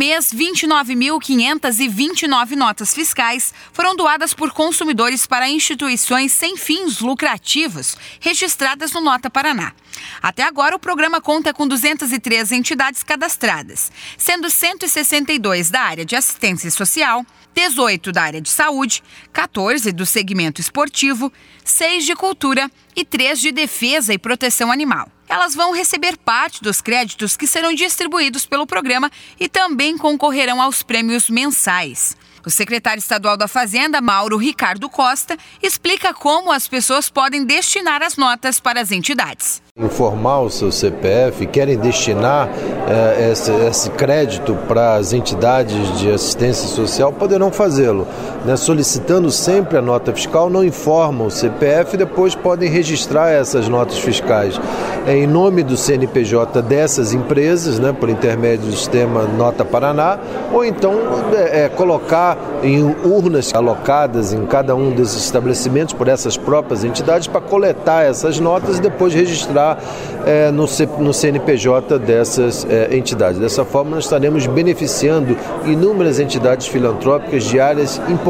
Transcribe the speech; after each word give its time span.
mês, 0.00 0.32
29.529 0.32 2.52
notas 2.52 2.94
fiscais 2.94 3.52
foram 3.70 3.94
doadas 3.94 4.32
por 4.32 4.50
consumidores 4.50 5.26
para 5.26 5.46
instituições 5.46 6.32
sem 6.32 6.56
fins 6.56 7.00
lucrativos 7.00 7.98
registradas 8.18 8.92
no 8.92 9.02
Nota 9.02 9.28
Paraná. 9.28 9.74
Até 10.22 10.42
agora, 10.42 10.74
o 10.74 10.78
programa 10.78 11.20
conta 11.20 11.52
com 11.52 11.68
203 11.68 12.50
entidades 12.52 13.02
cadastradas, 13.02 13.92
sendo 14.16 14.48
162 14.48 15.68
da 15.68 15.82
área 15.82 16.06
de 16.06 16.16
assistência 16.16 16.70
social, 16.70 17.22
18 17.54 18.10
da 18.10 18.22
área 18.22 18.40
de 18.40 18.48
saúde, 18.48 19.02
14 19.34 19.92
do 19.92 20.06
segmento 20.06 20.62
esportivo, 20.62 21.30
6 21.62 22.06
de 22.06 22.16
cultura 22.16 22.70
e 22.96 23.04
3 23.04 23.38
de 23.38 23.52
defesa 23.52 24.14
e 24.14 24.18
proteção 24.18 24.72
animal. 24.72 25.12
Elas 25.30 25.54
vão 25.54 25.72
receber 25.72 26.16
parte 26.16 26.60
dos 26.60 26.80
créditos 26.80 27.36
que 27.36 27.46
serão 27.46 27.72
distribuídos 27.72 28.44
pelo 28.46 28.66
programa 28.66 29.08
e 29.38 29.48
também 29.48 29.96
concorrerão 29.96 30.60
aos 30.60 30.82
prêmios 30.82 31.30
mensais. 31.30 32.16
O 32.44 32.50
secretário 32.50 32.98
estadual 32.98 33.36
da 33.36 33.46
Fazenda, 33.46 34.00
Mauro 34.00 34.36
Ricardo 34.36 34.88
Costa, 34.88 35.38
explica 35.62 36.12
como 36.12 36.50
as 36.50 36.66
pessoas 36.66 37.08
podem 37.08 37.44
destinar 37.44 38.02
as 38.02 38.16
notas 38.16 38.58
para 38.58 38.80
as 38.80 38.90
entidades 38.90 39.62
informar 39.80 40.40
o 40.40 40.50
seu 40.50 40.70
CPF, 40.70 41.46
querem 41.46 41.78
destinar 41.78 42.48
eh, 42.88 43.30
esse, 43.32 43.50
esse, 43.50 43.90
crédito 43.90 44.54
para 44.68 44.96
as 44.96 45.12
entidades 45.12 45.98
de 45.98 46.10
assistência 46.10 46.68
social, 46.68 47.12
poderão 47.12 47.50
fazê-lo. 47.50 48.06
Né? 48.44 48.56
Solicitando 48.56 49.30
sempre 49.30 49.76
a 49.76 49.82
nota 49.82 50.12
fiscal, 50.12 50.48
não 50.48 50.64
informam 50.64 51.26
o 51.26 51.30
CPF 51.30 51.94
e 51.94 51.98
depois 51.98 52.34
podem 52.34 52.70
registrar 52.70 53.30
essas 53.30 53.68
notas 53.68 53.98
fiscais 53.98 54.58
é, 55.06 55.16
em 55.16 55.26
nome 55.26 55.62
do 55.62 55.76
CNPJ 55.76 56.62
dessas 56.62 57.12
empresas, 57.12 57.78
né, 57.78 57.92
por 57.92 58.08
intermédio 58.08 58.66
do 58.66 58.76
sistema 58.76 59.22
Nota 59.22 59.64
Paraná, 59.64 60.18
ou 60.52 60.64
então 60.64 60.94
é, 61.34 61.64
é, 61.64 61.68
colocar 61.68 62.36
em 62.62 62.84
urnas 63.04 63.54
alocadas 63.54 64.32
em 64.32 64.44
cada 64.46 64.74
um 64.74 64.90
desses 64.90 65.24
estabelecimentos 65.24 65.94
por 65.94 66.08
essas 66.08 66.36
próprias 66.36 66.84
entidades 66.84 67.26
para 67.26 67.40
coletar 67.40 68.04
essas 68.04 68.38
notas 68.38 68.78
e 68.78 68.82
depois 68.82 69.14
registrar 69.14 69.78
é, 70.26 70.50
no, 70.50 70.66
no, 70.98 71.14
CNPJ 71.14 71.98
dessas 71.98 72.66
é, 72.68 72.94
entidades. 72.96 73.40
Dessa 73.40 73.64
forma, 73.64 73.92
nós 73.92 74.04
estaremos 74.04 74.46
beneficiando 74.46 75.36
inúmeras 75.64 76.20
entidades 76.20 76.66
filantrópicas 76.66 77.44
de 77.44 77.58
áreas 77.58 77.96
importantes 78.08 78.29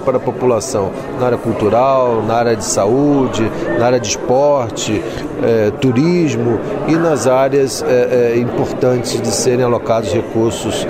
para 0.00 0.16
a 0.16 0.20
população, 0.20 0.90
na 1.18 1.26
área 1.26 1.38
cultural, 1.38 2.22
na 2.26 2.34
área 2.34 2.56
de 2.56 2.64
saúde, 2.64 3.50
na 3.78 3.86
área 3.86 4.00
de 4.00 4.08
esporte, 4.08 5.02
é, 5.42 5.70
turismo 5.80 6.58
e 6.88 6.94
nas 6.94 7.26
áreas 7.26 7.82
é, 7.82 8.36
importantes 8.38 9.20
de 9.20 9.30
serem 9.30 9.64
alocados 9.64 10.12
recursos 10.12 10.86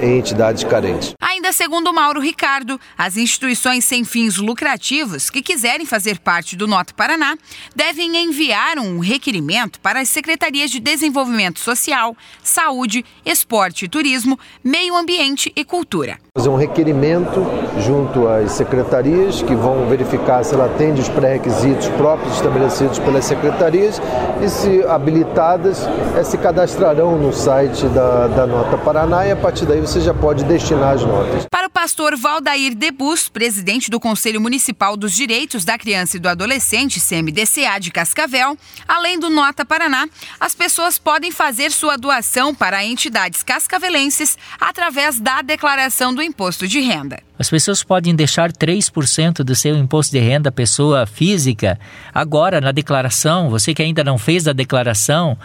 em 0.00 0.18
entidades 0.18 0.64
carentes. 0.64 1.14
Ainda 1.44 1.52
segundo 1.52 1.92
Mauro 1.92 2.20
Ricardo, 2.20 2.80
as 2.96 3.18
instituições 3.18 3.84
sem 3.84 4.02
fins 4.02 4.38
lucrativos 4.38 5.28
que 5.28 5.42
quiserem 5.42 5.84
fazer 5.84 6.18
parte 6.18 6.56
do 6.56 6.66
Nota 6.66 6.94
Paraná 6.94 7.36
devem 7.76 8.16
enviar 8.16 8.78
um 8.78 8.98
requerimento 8.98 9.78
para 9.78 10.00
as 10.00 10.08
secretarias 10.08 10.70
de 10.70 10.80
Desenvolvimento 10.80 11.60
Social, 11.60 12.16
Saúde, 12.42 13.04
Esporte 13.26 13.84
e 13.84 13.88
Turismo, 13.88 14.40
Meio 14.64 14.96
Ambiente 14.96 15.52
e 15.54 15.66
Cultura. 15.66 16.18
Fazer 16.34 16.48
um 16.48 16.56
requerimento 16.56 17.46
junto 17.86 18.26
às 18.26 18.52
secretarias 18.52 19.42
que 19.42 19.54
vão 19.54 19.86
verificar 19.86 20.42
se 20.42 20.54
ela 20.54 20.64
atende 20.64 21.00
os 21.00 21.08
pré-requisitos 21.08 21.88
próprios 21.90 22.34
estabelecidos 22.36 22.98
pelas 22.98 23.24
secretarias 23.24 24.00
e, 24.42 24.48
se 24.48 24.82
habilitadas, 24.84 25.86
é, 26.18 26.24
se 26.24 26.38
cadastrarão 26.38 27.18
no 27.18 27.32
site 27.32 27.86
da, 27.88 28.28
da 28.28 28.46
Nota 28.46 28.78
Paraná 28.78 29.26
e 29.26 29.30
a 29.30 29.36
partir 29.36 29.66
daí 29.66 29.80
você 29.80 30.00
já 30.00 30.14
pode 30.14 30.42
destinar 30.42 30.94
as 30.94 31.04
notas. 31.04 31.43
Pastor 31.84 32.16
Valdair 32.16 32.74
Debus, 32.74 33.28
presidente 33.28 33.90
do 33.90 34.00
Conselho 34.00 34.40
Municipal 34.40 34.96
dos 34.96 35.12
Direitos 35.12 35.66
da 35.66 35.76
Criança 35.76 36.16
e 36.16 36.18
do 36.18 36.30
Adolescente, 36.30 36.98
CMDCA 36.98 37.78
de 37.78 37.90
Cascavel, 37.90 38.56
além 38.88 39.20
do 39.20 39.28
Nota 39.28 39.66
Paraná, 39.66 40.08
as 40.40 40.54
pessoas 40.54 40.98
podem 40.98 41.30
fazer 41.30 41.70
sua 41.70 41.98
doação 41.98 42.54
para 42.54 42.82
entidades 42.82 43.42
cascavelenses 43.42 44.38
através 44.58 45.20
da 45.20 45.42
declaração 45.42 46.14
do 46.14 46.22
imposto 46.22 46.66
de 46.66 46.80
renda. 46.80 47.22
As 47.38 47.50
pessoas 47.50 47.84
podem 47.84 48.14
deixar 48.14 48.50
3% 48.50 49.44
do 49.44 49.54
seu 49.54 49.76
imposto 49.76 50.12
de 50.12 50.20
renda 50.20 50.50
pessoa 50.50 51.04
física 51.04 51.78
agora 52.14 52.62
na 52.62 52.72
declaração. 52.72 53.50
Você 53.50 53.74
que 53.74 53.82
ainda 53.82 54.02
não 54.02 54.16
fez 54.16 54.48
a 54.48 54.54
declaração, 54.54 55.36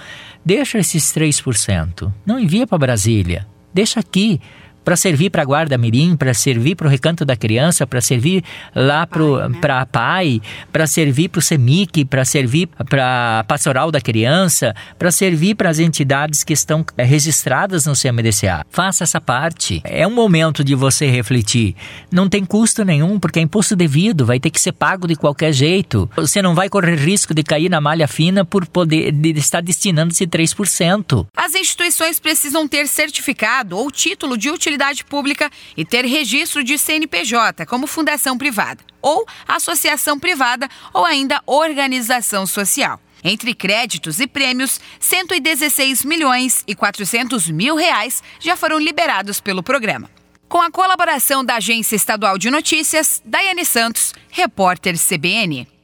deixa 0.45 0.79
esses 0.79 1.11
3%. 1.13 2.09
Não 2.25 2.39
envia 2.39 2.65
para 2.65 2.77
Brasília. 2.77 3.45
Deixa 3.73 3.99
aqui 3.99 4.39
para 4.83 4.95
servir 4.95 5.29
para 5.29 5.41
a 5.41 5.45
Guarda 5.45 5.77
Mirim, 5.77 6.15
para 6.15 6.33
servir 6.33 6.75
para 6.75 6.87
o 6.87 6.89
Recanto 6.89 7.23
da 7.23 7.35
Criança, 7.35 7.85
para 7.85 8.01
servir 8.01 8.43
lá 8.75 9.07
para 9.07 9.81
a 9.81 9.85
PAI, 9.85 10.41
para 10.71 10.87
servir 10.87 11.29
para 11.29 11.39
o 11.39 11.41
CEMIC, 11.41 12.05
para 12.05 12.25
servir 12.25 12.67
para 12.89 13.39
a 13.39 13.43
Pastoral 13.43 13.91
da 13.91 14.01
Criança, 14.01 14.75
para 14.97 15.11
servir 15.11 15.55
para 15.55 15.69
as 15.69 15.79
entidades 15.79 16.43
que 16.43 16.53
estão 16.53 16.85
é, 16.97 17.03
registradas 17.03 17.85
no 17.85 17.93
CMDCA. 17.93 18.65
Faça 18.69 19.03
essa 19.03 19.21
parte. 19.21 19.81
É 19.83 20.07
um 20.07 20.11
momento 20.11 20.63
de 20.63 20.73
você 20.73 21.07
refletir. 21.07 21.75
Não 22.11 22.27
tem 22.27 22.43
custo 22.43 22.83
nenhum, 22.83 23.19
porque 23.19 23.39
é 23.39 23.41
imposto 23.41 23.75
devido, 23.75 24.25
vai 24.25 24.39
ter 24.39 24.49
que 24.49 24.59
ser 24.59 24.71
pago 24.71 25.07
de 25.07 25.15
qualquer 25.15 25.53
jeito. 25.53 26.09
Você 26.15 26.41
não 26.41 26.55
vai 26.55 26.69
correr 26.69 26.95
risco 26.95 27.33
de 27.33 27.43
cair 27.43 27.69
na 27.69 27.79
malha 27.79 28.07
fina 28.07 28.43
por 28.43 28.65
poder 28.65 29.11
de 29.11 29.31
estar 29.31 29.61
destinando 29.61 30.11
esse 30.11 30.25
3%. 30.25 31.27
As 31.35 31.53
instituições 31.53 32.19
precisam 32.19 32.67
ter 32.67 32.87
certificado 32.87 33.77
ou 33.77 33.91
título 33.91 34.37
de 34.37 34.49
utilidade 34.49 34.78
utilidade 34.79 35.03
pública 35.03 35.51
e 35.75 35.83
ter 35.83 36.05
registro 36.05 36.63
de 36.63 36.77
CNPJ 36.77 37.65
como 37.65 37.85
fundação 37.85 38.37
privada, 38.37 38.81
ou 39.01 39.25
associação 39.47 40.17
privada, 40.17 40.69
ou 40.93 41.05
ainda 41.05 41.41
organização 41.45 42.47
social. 42.47 42.99
Entre 43.21 43.53
créditos 43.53 44.21
e 44.21 44.27
prêmios, 44.27 44.79
116 44.99 46.05
milhões 46.05 46.63
e 46.65 46.73
400 46.73 47.49
mil 47.49 47.75
reais 47.75 48.23
já 48.39 48.55
foram 48.55 48.79
liberados 48.79 49.41
pelo 49.41 49.61
programa. 49.61 50.09
Com 50.47 50.61
a 50.61 50.71
colaboração 50.71 51.43
da 51.43 51.57
Agência 51.57 51.95
Estadual 51.95 52.37
de 52.37 52.49
Notícias, 52.49 53.21
Daiane 53.25 53.65
Santos, 53.65 54.13
repórter 54.31 54.95
CBN. 54.97 55.78